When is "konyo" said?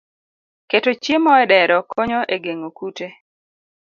1.91-2.19